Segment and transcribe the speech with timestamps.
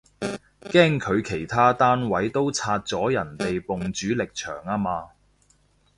[0.63, 5.09] 驚佢其他單位都拆咗人哋埲主力牆吖嘛